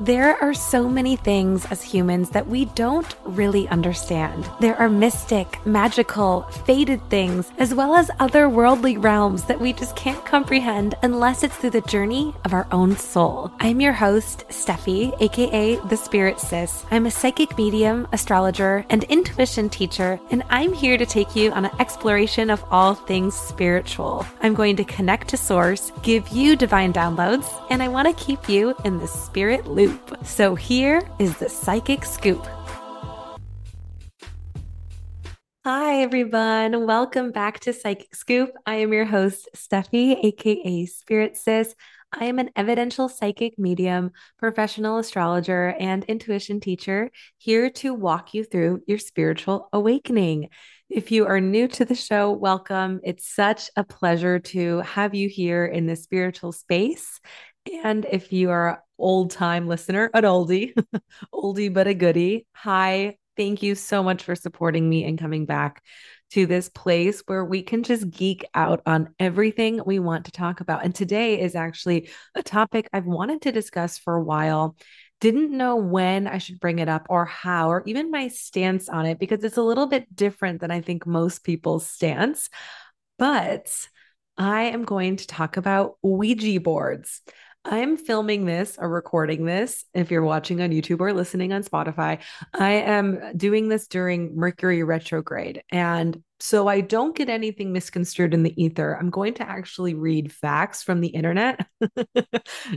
[0.00, 4.48] There are so many things as humans that we don't really understand.
[4.58, 10.24] There are mystic, magical, fated things, as well as otherworldly realms that we just can't
[10.24, 13.52] comprehend unless it's through the journey of our own soul.
[13.60, 16.86] I'm your host, Steffi, aka The Spirit Sis.
[16.90, 21.66] I'm a psychic medium, astrologer, and intuition teacher, and I'm here to take you on
[21.66, 24.26] an exploration of all things spiritual.
[24.40, 28.48] I'm going to connect to Source, give you divine downloads, and I want to keep
[28.48, 30.26] you in the spirit loop scoop.
[30.26, 32.46] So here is the psychic scoop.
[35.64, 36.86] Hi, everyone.
[36.86, 38.50] Welcome back to Psychic Scoop.
[38.64, 41.74] I am your host, Steffi, aka Spirit Sis.
[42.12, 48.42] I am an evidential psychic medium, professional astrologer, and intuition teacher here to walk you
[48.42, 50.48] through your spiritual awakening.
[50.88, 53.00] If you are new to the show, welcome.
[53.04, 57.20] It's such a pleasure to have you here in the spiritual space.
[57.84, 60.72] And if you are old time listener, an oldie,
[61.34, 62.46] oldie but a goodie.
[62.54, 65.82] Hi, thank you so much for supporting me and coming back
[66.30, 70.60] to this place where we can just geek out on everything we want to talk
[70.60, 70.84] about.
[70.84, 74.76] And today is actually a topic I've wanted to discuss for a while.
[75.20, 79.06] Didn't know when I should bring it up or how, or even my stance on
[79.06, 82.48] it, because it's a little bit different than I think most people's stance.
[83.18, 83.88] But
[84.38, 87.20] I am going to talk about Ouija boards.
[87.64, 89.84] I'm filming this or recording this.
[89.92, 92.20] If you're watching on YouTube or listening on Spotify,
[92.54, 95.62] I am doing this during Mercury retrograde.
[95.70, 98.94] And so I don't get anything misconstrued in the ether.
[98.94, 101.66] I'm going to actually read facts from the internet.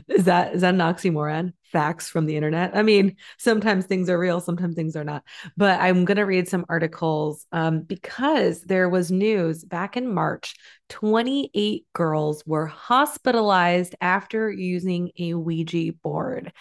[0.08, 1.54] is that is that an oxymoron?
[1.72, 2.76] Facts from the internet.
[2.76, 5.24] I mean, sometimes things are real, sometimes things are not.
[5.58, 10.56] But I'm going to read some articles um, because there was news back in March.
[10.90, 16.52] 28 girls were hospitalized after using a Ouija board,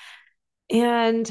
[0.70, 1.31] and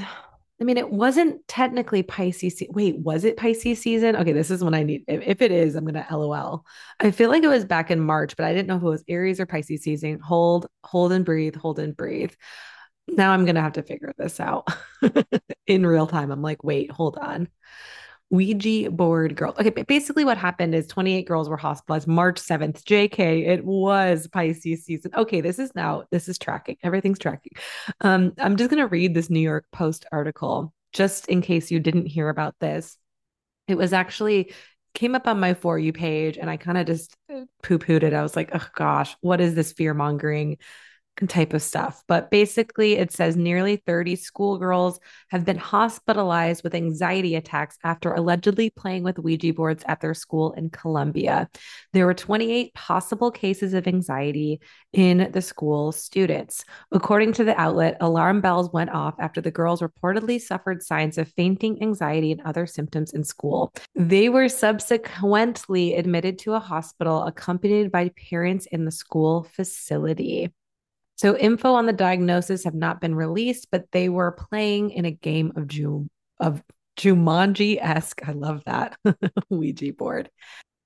[0.61, 2.61] I mean, it wasn't technically Pisces.
[2.69, 4.15] Wait, was it Pisces season?
[4.15, 5.03] Okay, this is when I need.
[5.07, 6.63] If, if it is, I'm gonna LOL.
[6.99, 9.03] I feel like it was back in March, but I didn't know if it was
[9.07, 10.19] Aries or Pisces season.
[10.19, 12.33] Hold, hold and breathe, hold and breathe.
[13.07, 14.67] Now I'm gonna have to figure this out
[15.67, 16.31] in real time.
[16.31, 17.47] I'm like, wait, hold on.
[18.31, 19.55] Ouija board girls.
[19.59, 22.83] Okay, basically what happened is 28 girls were hospitalized March 7th.
[22.83, 25.11] JK, it was Pisces season.
[25.15, 26.77] Okay, this is now, this is tracking.
[26.81, 27.51] Everything's tracking.
[27.99, 31.79] Um, I'm just going to read this New York Post article just in case you
[31.79, 32.97] didn't hear about this.
[33.67, 34.53] It was actually
[34.93, 38.03] came up on my for you page and I kind of just uh, poo pooed
[38.03, 38.13] it.
[38.13, 40.57] I was like, oh gosh, what is this fear mongering?
[41.27, 42.03] Type of stuff.
[42.07, 44.99] But basically, it says nearly 30 schoolgirls
[45.29, 50.53] have been hospitalized with anxiety attacks after allegedly playing with Ouija boards at their school
[50.53, 51.47] in Colombia.
[51.93, 54.61] There were 28 possible cases of anxiety
[54.93, 56.65] in the school students.
[56.91, 61.31] According to the outlet, alarm bells went off after the girls reportedly suffered signs of
[61.37, 63.71] fainting, anxiety, and other symptoms in school.
[63.93, 70.51] They were subsequently admitted to a hospital accompanied by parents in the school facility.
[71.21, 75.11] So info on the diagnosis have not been released, but they were playing in a
[75.11, 76.09] game of Ju-
[76.39, 76.63] of
[76.97, 78.27] Jumanji-esque.
[78.27, 78.97] I love that
[79.51, 80.31] Ouija board.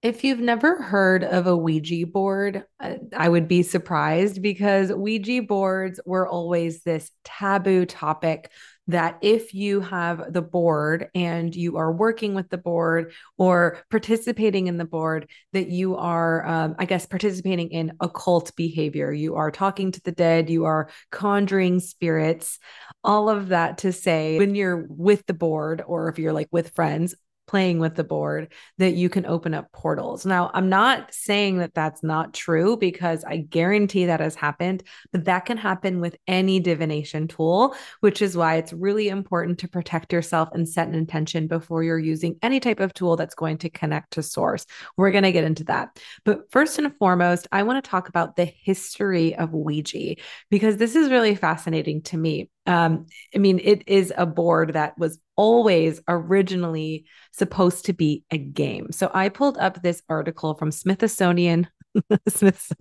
[0.01, 5.41] If you've never heard of a Ouija board, uh, I would be surprised because Ouija
[5.41, 8.51] boards were always this taboo topic
[8.87, 14.67] that if you have the board and you are working with the board or participating
[14.67, 19.11] in the board, that you are, um, I guess, participating in occult behavior.
[19.11, 22.59] You are talking to the dead, you are conjuring spirits,
[23.03, 26.75] all of that to say when you're with the board or if you're like with
[26.75, 27.15] friends,
[27.47, 30.25] playing with the board that you can open up portals.
[30.25, 35.25] Now, I'm not saying that that's not true because I guarantee that has happened, but
[35.25, 40.11] that can happen with any divination tool, which is why it's really important to protect
[40.11, 43.69] yourself and set an intention before you're using any type of tool that's going to
[43.69, 44.65] connect to source.
[44.97, 45.99] We're going to get into that.
[46.23, 50.15] But first and foremost, I want to talk about the history of Ouija
[50.49, 52.49] because this is really fascinating to me.
[52.65, 58.37] Um, I mean, it is a board that was always originally supposed to be a
[58.37, 58.91] game.
[58.91, 61.67] So I pulled up this article from Smithsonian,
[62.27, 62.71] Smith,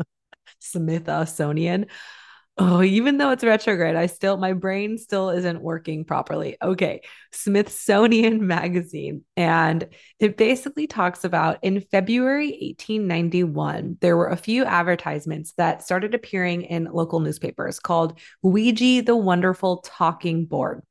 [0.61, 1.87] Smithsonian.
[2.57, 6.57] Oh, even though it's retrograde, I still, my brain still isn't working properly.
[6.63, 7.01] Okay.
[7.33, 9.25] Smithsonian Magazine.
[9.37, 9.89] And
[10.21, 16.63] it basically talks about in February 1891, there were a few advertisements that started appearing
[16.63, 20.83] in local newspapers called Ouija the Wonderful Talking Board.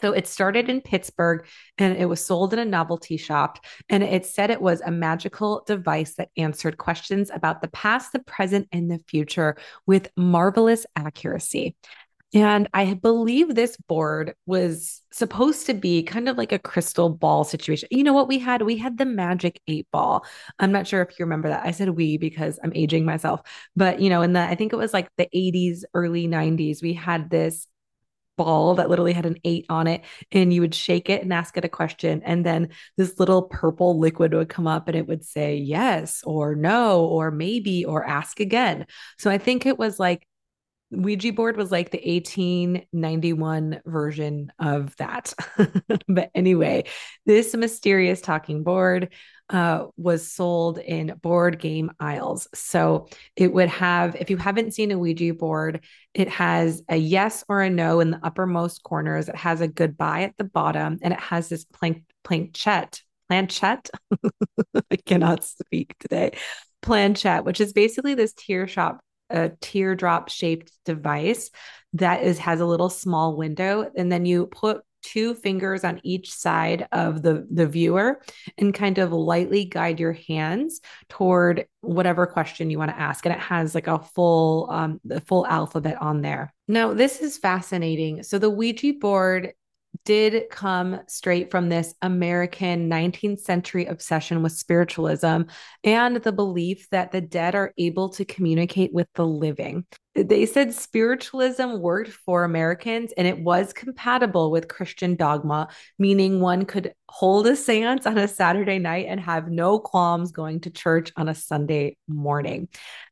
[0.00, 1.46] So it started in Pittsburgh
[1.78, 3.64] and it was sold in a novelty shop.
[3.88, 8.20] And it said it was a magical device that answered questions about the past, the
[8.20, 9.56] present, and the future
[9.86, 11.76] with marvelous accuracy.
[12.34, 17.44] And I believe this board was supposed to be kind of like a crystal ball
[17.44, 17.88] situation.
[17.90, 18.62] You know what we had?
[18.62, 20.26] We had the magic eight ball.
[20.58, 21.64] I'm not sure if you remember that.
[21.64, 23.40] I said we because I'm aging myself.
[23.76, 26.92] But, you know, in the, I think it was like the 80s, early 90s, we
[26.92, 27.68] had this
[28.36, 30.02] ball that literally had an eight on it
[30.32, 33.98] and you would shake it and ask it a question and then this little purple
[33.98, 38.40] liquid would come up and it would say yes or no or maybe or ask
[38.40, 38.86] again.
[39.18, 40.25] So i think it was like
[40.90, 45.34] Ouija board was like the 1891 version of that.
[46.08, 46.84] but anyway,
[47.24, 49.12] this mysterious talking board
[49.50, 52.48] uh, was sold in board game aisles.
[52.54, 55.84] So it would have, if you haven't seen a Ouija board,
[56.14, 59.28] it has a yes or a no in the uppermost corners.
[59.28, 63.00] It has a goodbye at the bottom, and it has this plank planchette.
[63.28, 63.90] Planchette.
[64.90, 66.36] I cannot speak today.
[66.82, 69.00] Planchette, which is basically this tear shop
[69.30, 71.50] a teardrop shaped device
[71.94, 76.32] that is has a little small window and then you put two fingers on each
[76.32, 78.20] side of the the viewer
[78.58, 83.24] and kind of lightly guide your hands toward whatever question you want to ask.
[83.24, 86.52] And it has like a full um the full alphabet on there.
[86.66, 88.24] Now this is fascinating.
[88.24, 89.52] So the ouija board
[90.04, 95.42] did come straight from this American 19th century obsession with spiritualism
[95.84, 99.84] and the belief that the dead are able to communicate with the living.
[100.16, 105.68] They said spiritualism worked for Americans and it was compatible with Christian dogma,
[105.98, 110.60] meaning one could hold a seance on a Saturday night and have no qualms going
[110.60, 112.68] to church on a Sunday morning.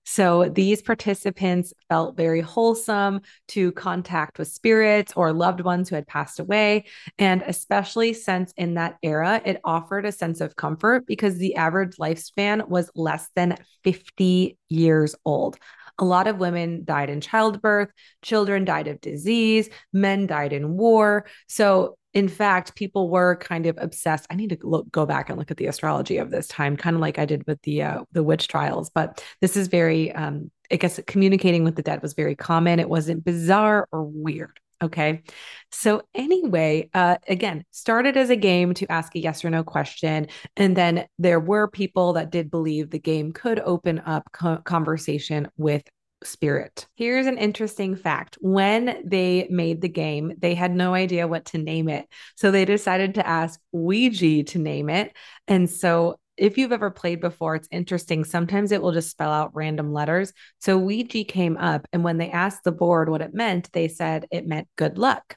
[0.07, 6.07] So these participants felt very wholesome to contact with spirits or loved ones who had
[6.07, 6.87] passed away.
[7.19, 11.97] And especially since in that era, it offered a sense of comfort because the average
[11.97, 15.59] lifespan was less than 50 years old.
[15.99, 17.91] A lot of women died in childbirth,
[18.23, 21.27] children died of disease, men died in war.
[21.49, 24.27] So in fact, people were kind of obsessed.
[24.31, 26.95] I need to look, go back and look at the astrology of this time, kind
[26.95, 28.89] of like I did with the uh, the witch trials.
[28.89, 32.79] But this is very, um, I guess, communicating with the dead was very common.
[32.79, 34.61] It wasn't bizarre or weird.
[34.83, 35.23] Okay.
[35.71, 40.29] So, anyway, uh, again, started as a game to ask a yes or no question.
[40.57, 45.49] And then there were people that did believe the game could open up co- conversation
[45.57, 45.83] with
[46.23, 46.87] spirit.
[46.95, 48.39] Here's an interesting fact.
[48.41, 52.07] When they made the game, they had no idea what to name it.
[52.37, 55.15] So they decided to ask Ouija to name it.
[55.47, 58.25] And so if you've ever played before, it's interesting.
[58.25, 60.33] Sometimes it will just spell out random letters.
[60.61, 64.27] So Ouija came up, and when they asked the board what it meant, they said
[64.31, 65.37] it meant good luck.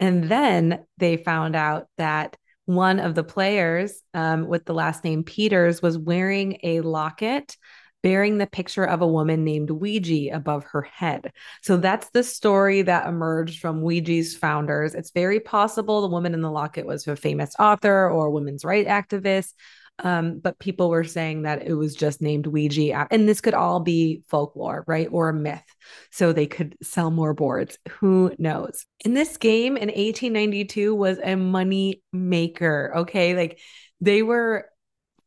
[0.00, 2.36] And then they found out that
[2.66, 7.56] one of the players um, with the last name Peters was wearing a locket
[8.04, 11.32] bearing the picture of a woman named Ouija above her head.
[11.62, 14.94] So that's the story that emerged from Ouija's founders.
[14.94, 18.90] It's very possible the woman in the locket was a famous author or women's rights
[18.90, 19.54] activist.
[20.00, 23.06] Um, but people were saying that it was just named Ouija.
[23.10, 25.08] And this could all be folklore, right?
[25.10, 25.62] Or a myth.
[26.10, 27.78] So they could sell more boards.
[28.00, 28.86] Who knows?
[29.04, 32.92] In this game in 1892 was a money maker.
[32.96, 33.36] Okay.
[33.36, 33.60] Like
[34.00, 34.68] they were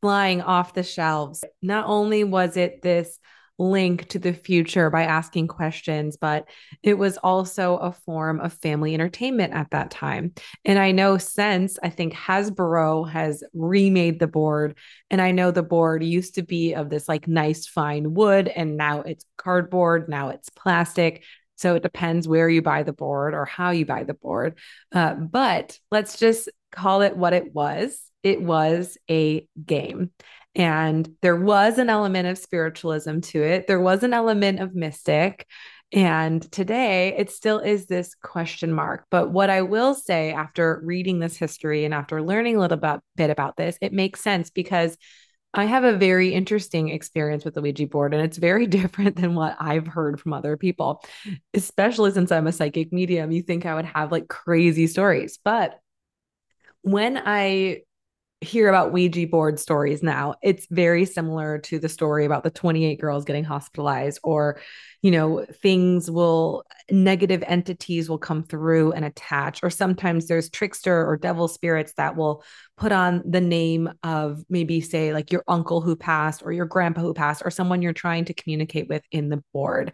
[0.02, 1.44] flying off the shelves.
[1.62, 3.20] Not only was it this
[3.58, 6.48] link to the future by asking questions, but
[6.84, 10.34] it was also a form of family entertainment at that time.
[10.66, 14.78] And I know since I think Hasbro has remade the board,
[15.10, 18.78] and I know the board used to be of this like nice fine wood, and
[18.78, 21.24] now it's cardboard, now it's plastic.
[21.56, 24.60] So it depends where you buy the board or how you buy the board.
[24.92, 30.12] Uh, but let's just call it what it was it was a game.
[30.58, 35.48] And there was an element of spiritualism to it, there was an element of mystic.
[35.94, 39.06] And today it still is this question mark.
[39.10, 43.00] But what I will say after reading this history and after learning a little bit,
[43.16, 44.98] bit about this, it makes sense because
[45.54, 49.34] I have a very interesting experience with the Ouija board, and it's very different than
[49.34, 51.04] what I've heard from other people,
[51.54, 53.32] especially since I'm a psychic medium.
[53.32, 55.40] You think I would have like crazy stories.
[55.44, 55.80] But
[56.82, 57.84] when I
[58.42, 63.02] hear about Ouija board stories now, it's very similar to the story about the 28
[63.02, 64.60] girls getting hospitalized, or,
[65.02, 71.04] you know, things will, negative entities will come through and attach, or sometimes there's trickster
[71.08, 72.44] or devil spirits that will
[72.78, 77.02] put on the name of maybe, say, like your uncle who passed, or your grandpa
[77.02, 79.94] who passed, or someone you're trying to communicate with in the board.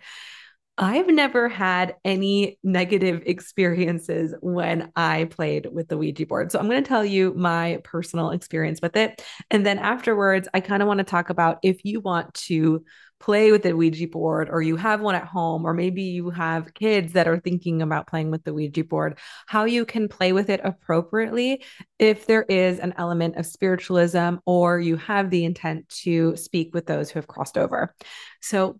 [0.75, 6.51] I've never had any negative experiences when I played with the Ouija board.
[6.51, 9.23] So I'm going to tell you my personal experience with it.
[9.51, 12.83] And then afterwards, I kind of want to talk about if you want to
[13.19, 16.73] play with the Ouija board or you have one at home, or maybe you have
[16.73, 20.49] kids that are thinking about playing with the Ouija board, how you can play with
[20.49, 21.63] it appropriately
[21.99, 26.87] if there is an element of spiritualism or you have the intent to speak with
[26.87, 27.93] those who have crossed over.
[28.41, 28.79] So,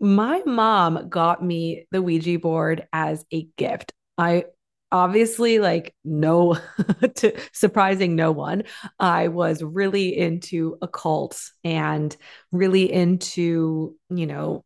[0.00, 3.92] my mom got me the Ouija board as a gift.
[4.16, 4.44] I
[4.92, 6.58] obviously like no
[7.14, 8.64] to surprising no one
[8.98, 12.16] i was really into occults and
[12.50, 14.64] really into you know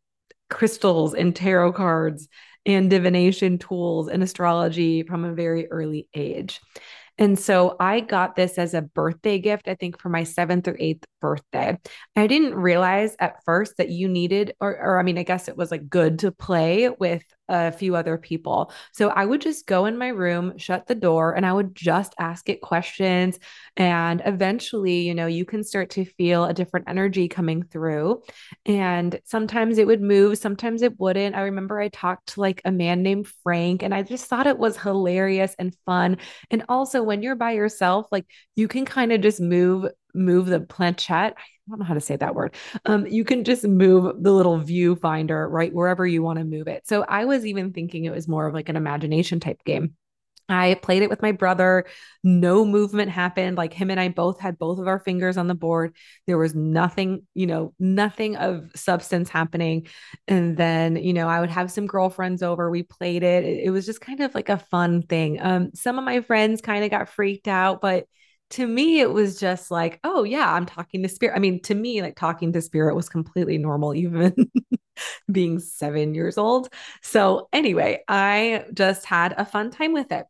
[0.49, 2.29] crystals and tarot cards
[2.67, 6.61] and divination tools and astrology from a very early age
[7.19, 10.77] and so I got this as a birthday gift, I think for my seventh or
[10.79, 11.79] eighth birthday.
[12.17, 15.57] I didn't realize at first that you needed, or, or I mean, I guess it
[15.57, 18.73] was like good to play with a few other people.
[18.93, 22.15] So I would just go in my room, shut the door, and I would just
[22.19, 23.39] ask it questions.
[23.77, 28.23] And eventually, you know, you can start to feel a different energy coming through.
[28.65, 31.37] And sometimes it would move, sometimes it wouldn't.
[31.37, 34.59] I remember I talked to like a man named Frank, and I just thought it
[34.59, 36.19] was hilarious and fun.
[36.51, 40.61] And also, when you're by yourself, like you can kind of just move move the
[40.61, 41.35] planchette.
[41.37, 42.55] I don't know how to say that word.
[42.85, 46.87] Um, you can just move the little viewfinder right wherever you want to move it.
[46.87, 49.95] So I was even thinking it was more of like an imagination type game.
[50.47, 51.87] I played it with my brother.
[52.23, 53.57] No movement happened.
[53.57, 55.97] Like him and I both had both of our fingers on the board.
[56.27, 59.87] There was nothing, you know, nothing of substance happening.
[60.29, 62.71] And then, you know, I would have some girlfriends over.
[62.71, 63.23] We played.
[63.23, 65.41] It, it was just kind of like a fun thing.
[65.41, 68.07] Um, some of my friends kind of got freaked out, but
[68.51, 71.37] to me it was just like oh yeah i'm talking to spirit.
[71.37, 74.35] I mean to me like talking to spirit was completely normal even
[75.31, 76.69] being 7 years old.
[77.03, 80.27] So anyway i just had a fun time with it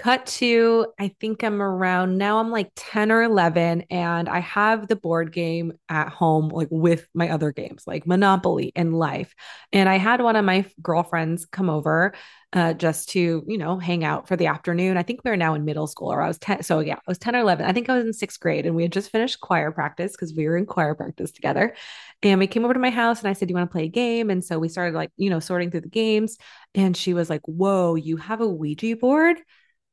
[0.00, 4.88] cut to i think i'm around now i'm like 10 or 11 and i have
[4.88, 9.34] the board game at home like with my other games like monopoly and life.
[9.74, 12.14] And i had one of my girlfriends come over
[12.52, 14.96] uh, just to you know hang out for the afternoon.
[14.96, 17.00] I think we are now in middle school or i was 10 so yeah i
[17.06, 19.10] was 10 or 11 i think i was in sixth grade and we had just
[19.10, 21.74] finished choir practice because we were in choir practice together.
[22.22, 23.84] And we came over to my house and i said do you want to play
[23.84, 24.30] a game?
[24.30, 26.38] And so we started like you know sorting through the games
[26.74, 29.36] and she was like whoa you have a ouija board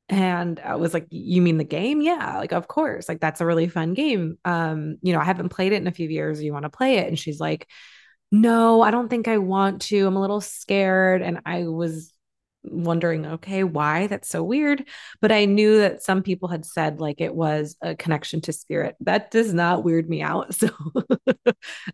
[0.09, 2.01] and I was like, You mean the game?
[2.01, 3.09] Yeah, like, of course.
[3.09, 4.37] Like, that's a really fun game.
[4.45, 6.41] Um, you know, I haven't played it in a few years.
[6.41, 7.07] You want to play it?
[7.07, 7.67] And she's like,
[8.31, 10.07] No, I don't think I want to.
[10.07, 11.21] I'm a little scared.
[11.21, 12.13] And I was
[12.63, 14.07] wondering, okay, why?
[14.07, 14.87] That's so weird.
[15.21, 18.95] But I knew that some people had said like it was a connection to spirit.
[19.01, 20.55] That does not weird me out.
[20.67, 20.69] So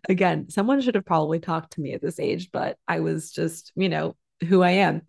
[0.08, 3.72] again, someone should have probably talked to me at this age, but I was just,
[3.76, 4.16] you know,
[4.48, 5.02] who I am.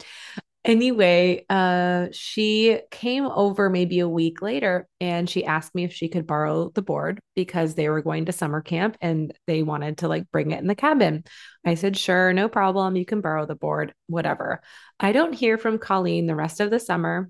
[0.65, 6.09] Anyway, uh, she came over maybe a week later and she asked me if she
[6.09, 10.07] could borrow the board because they were going to summer camp and they wanted to
[10.07, 11.23] like bring it in the cabin.
[11.63, 12.95] I said, sure, no problem.
[12.95, 14.61] You can borrow the board, whatever.
[14.99, 17.29] I don't hear from Colleen the rest of the summer.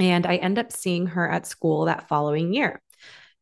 [0.00, 2.82] And I end up seeing her at school that following year.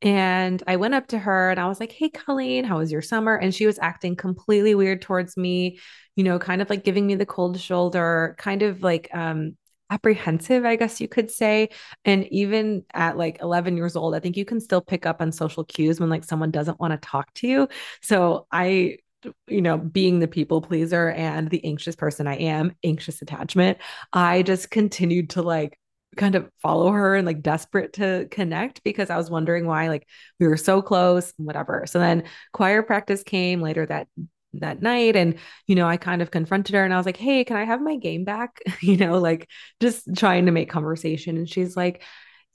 [0.04, 3.02] And I went up to her and I was like, Hey, Colleen, how was your
[3.02, 3.34] summer?
[3.34, 5.80] And she was acting completely weird towards me,
[6.14, 9.56] you know, kind of like giving me the cold shoulder, kind of like, um,
[9.90, 11.70] apprehensive, I guess you could say.
[12.04, 15.32] And even at like 11 years old, I think you can still pick up on
[15.32, 17.68] social cues when like someone doesn't want to talk to you.
[18.02, 18.98] So I
[19.46, 23.78] you know, being the people pleaser and the anxious person I am, anxious attachment,
[24.12, 25.78] I just continued to like
[26.16, 30.06] kind of follow her and like desperate to connect because I was wondering why like
[30.40, 31.84] we were so close, whatever.
[31.86, 34.08] So then choir practice came later that
[34.54, 35.34] that night and
[35.66, 37.80] you know I kind of confronted her and I was like, "Hey, can I have
[37.82, 39.48] my game back?" you know, like
[39.80, 42.02] just trying to make conversation and she's like,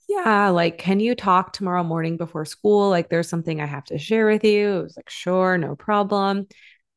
[0.08, 2.88] "Yeah, like can you talk tomorrow morning before school?
[2.90, 6.46] Like there's something I have to share with you." I was like, "Sure, no problem."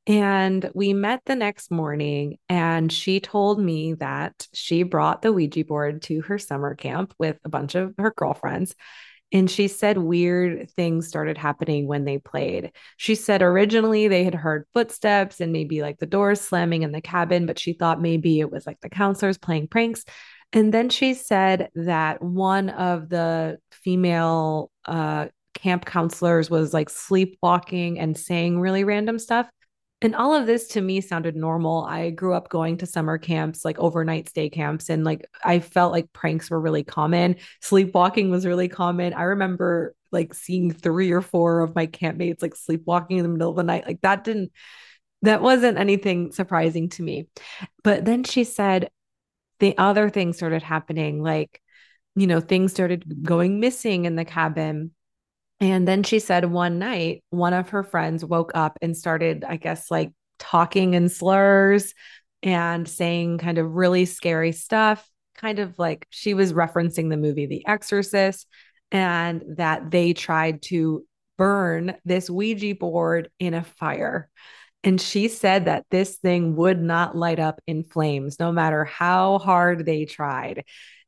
[0.06, 5.64] And we met the next morning, and she told me that she brought the Ouija
[5.64, 8.76] board to her summer camp with a bunch of her girlfriends.
[9.32, 12.72] And she said weird things started happening when they played.
[12.98, 17.02] She said originally they had heard footsteps and maybe like the doors slamming in the
[17.02, 20.06] cabin, but she thought maybe it was like the counselors playing pranks.
[20.52, 27.98] And then she said that one of the female uh, camp counselors was like sleepwalking
[27.98, 29.50] and saying really random stuff.
[30.04, 31.86] And all of this to me sounded normal.
[31.86, 35.94] I grew up going to summer camps, like overnight stay camps, and like I felt
[35.94, 37.38] like pranks were really common.
[37.62, 39.14] Sleepwalking was really common.
[39.14, 43.50] I remember like seeing three or four of my campmates like sleepwalking in the middle
[43.50, 43.88] of the night.
[43.88, 44.52] Like that didn't,
[45.22, 47.28] that wasn't anything surprising to me.
[47.84, 48.90] But then she said
[49.60, 51.62] the other things started happening, like,
[52.16, 54.92] you know, things started going missing in the cabin
[55.60, 59.58] And then she said one night, one of her friends woke up and started, I
[59.58, 61.94] guess, like talking in slurs
[62.42, 67.46] and saying kind of really scary stuff, kind of like she was referencing the movie
[67.46, 68.48] The Exorcist,
[68.92, 71.06] and that they tried to
[71.38, 74.30] burn this Ouija board in a fire.
[74.84, 79.40] And she said that this thing would not light up in flames, no matter how
[79.40, 80.66] hard they tried.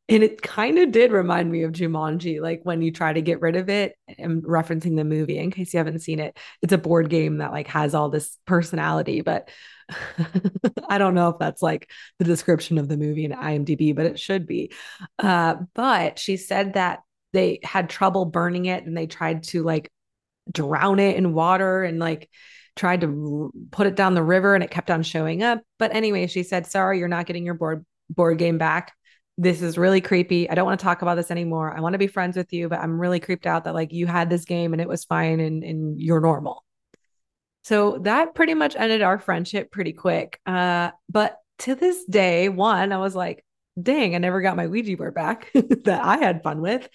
[0.07, 3.41] And it kind of did remind me of Jumanji, like when you try to get
[3.41, 3.95] rid of it.
[4.19, 6.37] I'm referencing the movie in case you haven't seen it.
[6.61, 9.49] It's a board game that like has all this personality, but
[10.89, 14.19] I don't know if that's like the description of the movie in IMDb, but it
[14.19, 14.71] should be.
[15.17, 16.99] Uh, but she said that
[17.33, 19.91] they had trouble burning it and they tried to like
[20.51, 22.29] drown it in water and like
[22.75, 25.61] tried to put it down the river and it kept on showing up.
[25.79, 28.93] But anyway, she said, "Sorry, you're not getting your board board game back."
[29.37, 30.49] This is really creepy.
[30.49, 31.75] I don't want to talk about this anymore.
[31.75, 34.07] I want to be friends with you, but I'm really creeped out that like you
[34.07, 36.63] had this game and it was fine and, and you're normal.
[37.63, 40.39] So that pretty much ended our friendship pretty quick.
[40.45, 43.43] Uh, but to this day, one, I was like,
[43.81, 46.87] dang, I never got my Ouija board back that I had fun with.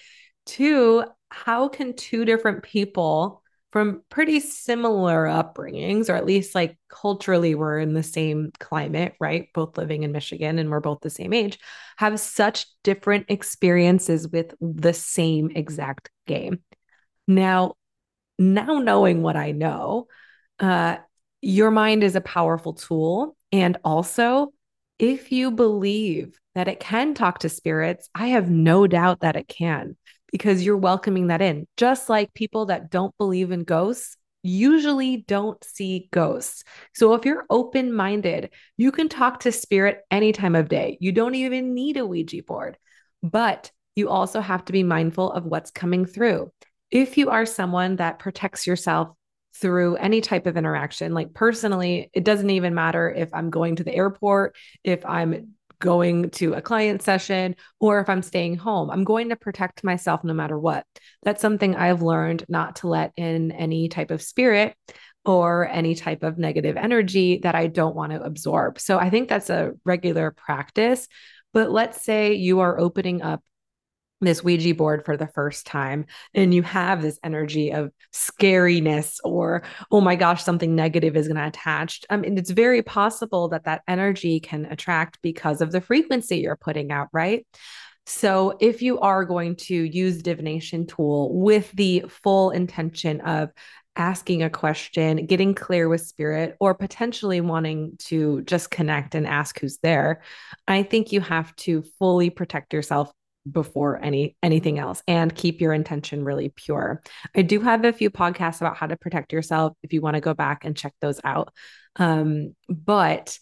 [0.47, 3.39] Two, how can two different people
[3.73, 9.49] from pretty similar upbringings, or at least like culturally, we're in the same climate, right?
[9.55, 11.59] Both living in Michigan and we're both the same age,
[11.97, 16.61] have such different experiences with the same exact game.
[17.29, 17.75] Now,
[18.39, 20.09] now knowing what I know,
[20.59, 20.97] uh,
[21.41, 23.37] your mind is a powerful tool.
[23.53, 24.53] And also,
[24.99, 29.49] if you believe that it can talk to spirits, I have no doubt that it
[29.49, 29.97] can
[30.33, 31.67] because you're welcoming that in.
[31.77, 36.65] Just like people that don't believe in ghosts usually don't see ghosts.
[36.95, 40.97] So if you're open minded, you can talk to spirit any time of day.
[41.01, 42.79] You don't even need a Ouija board,
[43.23, 46.51] but you also have to be mindful of what's coming through.
[46.91, 49.09] If you are someone that protects yourself
[49.55, 53.85] through any type of interaction, like personally, it doesn't even matter if I'm going to
[53.85, 58.90] the airport, if I'm going to a client session or if I'm staying home.
[58.90, 60.85] I'm going to protect myself no matter what.
[61.23, 64.77] That's something I've learned not to let in any type of spirit
[65.25, 68.79] or any type of negative energy that I don't want to absorb.
[68.79, 71.09] So I think that's a regular practice.
[71.53, 73.43] But let's say you are opening up
[74.20, 79.62] this Ouija board for the first time and you have this energy of scariness or,
[79.90, 82.02] oh my gosh, something negative is going to attach.
[82.11, 86.56] I mean, it's very possible that that energy can attract because of the frequency you're
[86.56, 87.46] putting out, right?
[88.06, 93.50] So, if you are going to use divination tool with the full intention of
[93.94, 99.61] asking a question, getting clear with spirit, or potentially wanting to just connect and ask
[99.61, 100.22] who's there,
[100.66, 103.12] I think you have to fully protect yourself
[103.50, 107.03] before any anything else and keep your intention really pure.
[107.35, 110.20] I do have a few podcasts about how to protect yourself if you want to
[110.20, 111.53] go back and check those out.
[111.96, 113.38] Um, but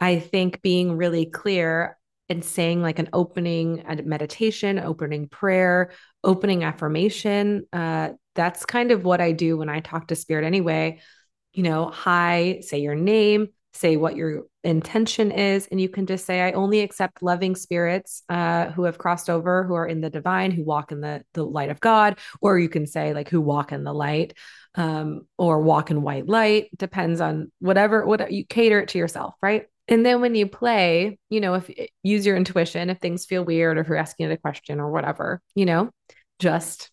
[0.00, 5.92] I think being really clear and saying like an opening meditation, opening prayer,
[6.24, 11.00] opening affirmation, uh, that's kind of what I do when I talk to spirit anyway.
[11.52, 16.24] You know, hi, say your name, say what your intention is and you can just
[16.24, 20.10] say i only accept loving spirits uh, who have crossed over who are in the
[20.10, 23.40] divine who walk in the, the light of god or you can say like who
[23.40, 24.34] walk in the light
[24.74, 29.34] um, or walk in white light depends on whatever what you cater it to yourself
[29.42, 29.66] right?
[29.88, 31.70] And then when you play you know if
[32.02, 34.90] use your intuition if things feel weird or if you're asking it a question or
[34.90, 35.90] whatever you know
[36.38, 36.91] just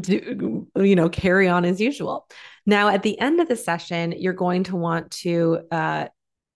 [0.00, 2.28] do you know carry on as usual
[2.66, 6.06] now at the end of the session you're going to want to uh,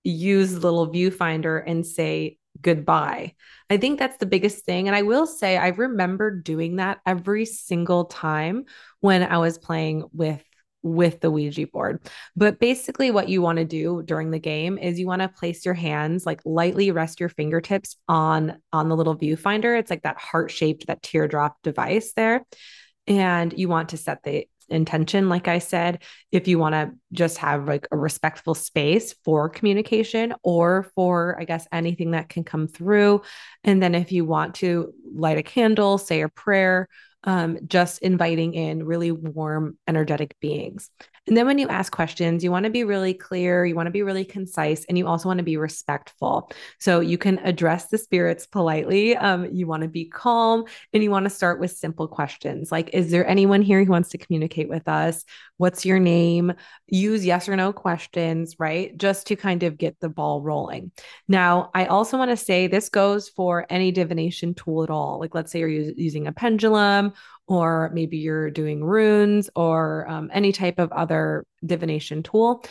[0.05, 3.35] use the little viewfinder and say goodbye
[3.69, 7.45] i think that's the biggest thing and i will say i remember doing that every
[7.45, 8.65] single time
[9.01, 10.43] when i was playing with
[10.83, 12.01] with the Ouija board.
[12.37, 15.65] But basically, what you want to do during the game is you want to place
[15.65, 19.77] your hands, like lightly rest your fingertips on on the little viewfinder.
[19.77, 22.45] It's like that heart shaped, that teardrop device there
[23.07, 27.39] and you want to set the intention like i said if you want to just
[27.39, 32.67] have like a respectful space for communication or for i guess anything that can come
[32.67, 33.23] through
[33.63, 36.89] and then if you want to light a candle say a prayer
[37.27, 40.91] um, just inviting in really warm, energetic beings.
[41.27, 43.93] And then when you ask questions, you want to be really clear, you want to
[43.93, 46.51] be really concise, and you also want to be respectful.
[46.79, 49.17] So you can address the spirits politely.
[49.17, 52.91] Um, you want to be calm, and you want to start with simple questions like
[52.93, 55.25] Is there anyone here who wants to communicate with us?
[55.57, 56.53] What's your name?
[56.87, 58.97] Use yes or no questions, right?
[58.97, 60.93] Just to kind of get the ball rolling.
[61.27, 65.19] Now, I also want to say this goes for any divination tool at all.
[65.19, 67.15] Like, let's say you're using a pendulum
[67.49, 72.65] or maybe you're doing runes or um, any type of other divination tool,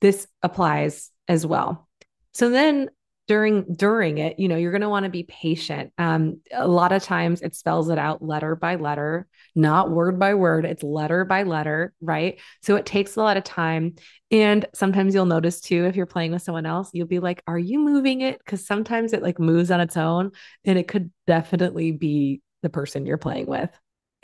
[0.00, 1.88] this applies as well.
[2.32, 2.90] So then
[3.26, 5.92] during during it you know you're going to want to be patient.
[5.96, 10.34] Um a lot of times it spells it out letter by letter not word by
[10.34, 12.38] word it's letter by letter right?
[12.60, 13.94] So it takes a lot of time.
[14.30, 17.58] And sometimes you'll notice too if you're playing with someone else you'll be like are
[17.58, 18.44] you moving it?
[18.44, 20.32] Cuz sometimes it like moves on its own
[20.64, 23.70] and it could definitely be the person you're playing with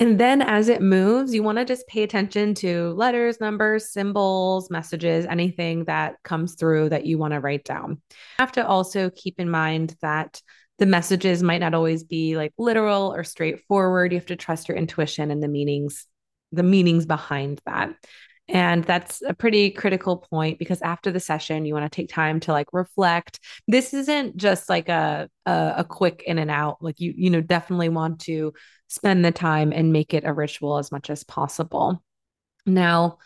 [0.01, 4.71] and then as it moves, you want to just pay attention to letters, numbers, symbols,
[4.71, 7.91] messages, anything that comes through that you want to write down.
[7.91, 10.41] You have to also keep in mind that
[10.79, 14.13] the messages might not always be like literal or straightforward.
[14.13, 16.07] You have to trust your intuition and the meanings,
[16.51, 17.91] the meanings behind that.
[18.49, 22.41] And that's a pretty critical point because after the session, you want to take time
[22.41, 23.39] to like reflect.
[23.69, 26.79] This isn't just like a, a, a quick in and out.
[26.81, 28.53] Like you, you know, definitely want to
[28.91, 32.03] spend the time and make it a ritual as much as possible.
[32.67, 33.19] Now,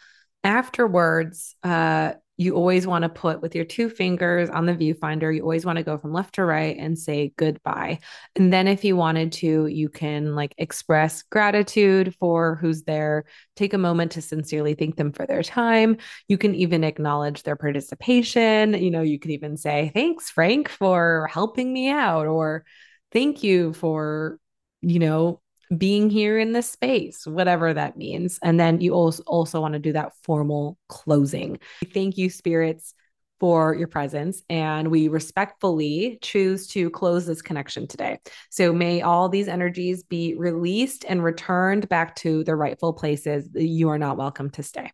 [0.45, 5.43] afterwards, uh, you always want to put with your two fingers on the viewfinder, you
[5.43, 8.01] always want to go from left to right and say goodbye.
[8.35, 13.25] And then, if you wanted to, you can like express gratitude for who's there,
[13.55, 15.99] take a moment to sincerely thank them for their time.
[16.29, 18.75] You can even acknowledge their participation.
[18.75, 22.65] You know, you could even say, Thanks, Frank, for helping me out, or
[23.13, 24.41] thank you for,
[24.83, 25.41] you know,
[25.77, 28.39] being here in this space, whatever that means.
[28.43, 31.59] And then you also also want to do that formal closing.
[31.93, 32.95] Thank you, spirits,
[33.41, 34.43] for your presence.
[34.49, 38.19] And we respectfully choose to close this connection today.
[38.51, 43.49] So may all these energies be released and returned back to their rightful places.
[43.55, 44.91] You are not welcome to stay.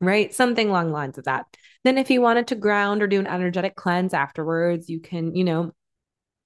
[0.00, 0.34] Right?
[0.34, 1.46] Something along lines of that.
[1.84, 5.44] Then, if you wanted to ground or do an energetic cleanse afterwards, you can, you
[5.44, 5.72] know,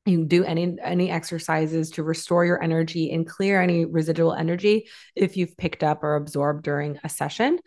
[0.07, 5.37] you do any any exercises to restore your energy and clear any residual energy if
[5.37, 7.59] you've picked up or absorbed during a session.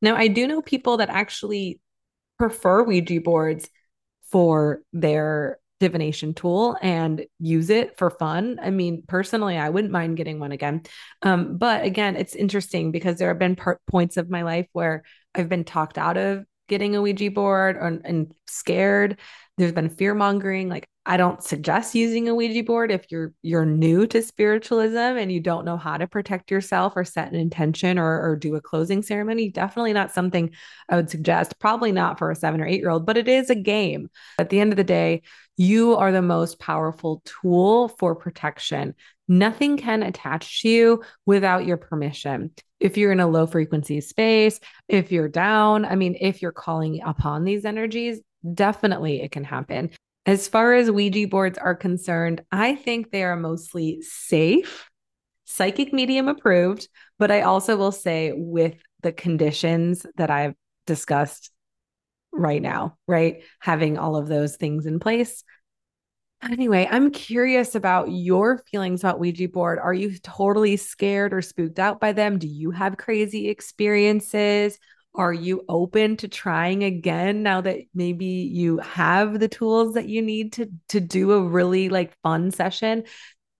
[0.00, 1.80] Now i do know people that actually
[2.38, 3.68] prefer ouija boards
[4.30, 8.58] for their divination tool and use it for fun.
[8.62, 10.82] I mean personally i wouldn't mind getting one again.
[11.20, 13.56] Um, but again it's interesting because there have been
[13.90, 15.02] points of my life where
[15.34, 19.18] i've been talked out of getting a ouija board or, and scared.
[19.58, 23.66] There's been fear mongering like I don't suggest using a Ouija board if you're you're
[23.66, 27.98] new to spiritualism and you don't know how to protect yourself or set an intention
[27.98, 29.50] or, or do a closing ceremony.
[29.50, 30.50] Definitely not something
[30.88, 31.58] I would suggest.
[31.58, 34.10] Probably not for a seven or eight year old, but it is a game.
[34.38, 35.22] At the end of the day,
[35.56, 38.94] you are the most powerful tool for protection.
[39.26, 42.52] Nothing can attach to you without your permission.
[42.78, 47.00] If you're in a low frequency space, if you're down, I mean, if you're calling
[47.04, 48.20] upon these energies,
[48.54, 49.90] definitely it can happen.
[50.24, 54.88] As far as Ouija boards are concerned, I think they are mostly safe,
[55.44, 60.54] psychic medium approved, but I also will say with the conditions that I've
[60.86, 61.50] discussed
[62.32, 63.42] right now, right?
[63.60, 65.42] Having all of those things in place.
[66.42, 69.78] Anyway, I'm curious about your feelings about Ouija board.
[69.78, 72.38] Are you totally scared or spooked out by them?
[72.38, 74.78] Do you have crazy experiences?
[75.14, 80.22] Are you open to trying again now that maybe you have the tools that you
[80.22, 83.04] need to to do a really like fun session?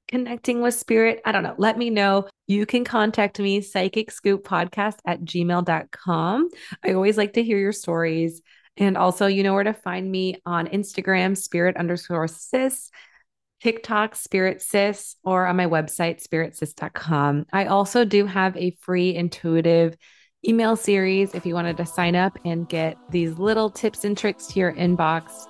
[0.08, 1.20] Connecting with spirit.
[1.24, 1.54] I don't know.
[1.58, 2.28] Let me know.
[2.46, 6.48] You can contact me, psychic scoop podcast at gmail.com.
[6.84, 8.42] I always like to hear your stories.
[8.76, 12.90] And also, you know where to find me on Instagram, spirit underscore sis,
[13.62, 17.46] TikTok, spirit sis, or on my website, spiritsis.com.
[17.52, 19.96] I also do have a free intuitive
[20.46, 24.46] email series if you wanted to sign up and get these little tips and tricks
[24.48, 25.46] to your inbox.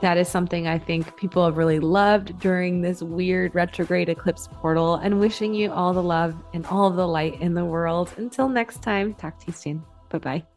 [0.00, 4.96] That is something I think people have really loved during this weird retrograde eclipse portal
[4.96, 8.12] and wishing you all the love and all of the light in the world.
[8.16, 9.82] Until next time, talk to you soon.
[10.10, 10.53] Bye bye.